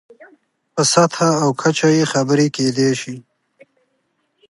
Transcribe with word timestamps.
په 0.73 0.81
سطحه 0.93 1.29
او 1.43 1.49
کچه 1.61 1.89
یې 1.97 2.03
خبرې 2.13 2.47
کېدای 2.55 2.91
شي. 3.01 3.15